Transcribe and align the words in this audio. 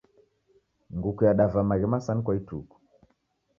Nguku 0.95 1.21
yadava 1.27 1.59
maghi 1.69 1.87
masanu 1.93 2.23
kwa 2.25 2.33
ituku. 2.39 2.75